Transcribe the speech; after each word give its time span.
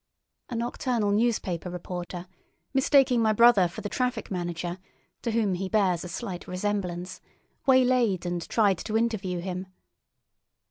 A 0.49 0.55
nocturnal 0.55 1.11
newspaper 1.11 1.69
reporter, 1.69 2.25
mistaking 2.73 3.21
my 3.21 3.33
brother 3.33 3.67
for 3.67 3.81
the 3.81 3.87
traffic 3.87 4.31
manager, 4.31 4.79
to 5.21 5.29
whom 5.29 5.53
he 5.53 5.69
bears 5.69 6.03
a 6.03 6.09
slight 6.09 6.47
resemblance, 6.47 7.21
waylaid 7.67 8.25
and 8.25 8.49
tried 8.49 8.79
to 8.79 8.97
interview 8.97 9.41
him. 9.41 9.67